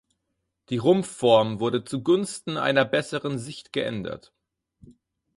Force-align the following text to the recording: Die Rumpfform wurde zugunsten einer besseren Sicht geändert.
Die 0.69 0.79
Rumpfform 0.79 1.59
wurde 1.59 1.83
zugunsten 1.83 2.57
einer 2.57 2.85
besseren 2.85 3.37
Sicht 3.37 3.71
geändert. 3.71 4.33